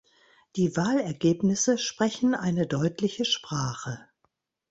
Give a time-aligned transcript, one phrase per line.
[0.55, 4.03] Die Wahlergebnisse sprechen eine deutliche Sprache.